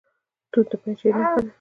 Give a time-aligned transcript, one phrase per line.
[0.51, 1.49] توت د پنجشیر نښه ده.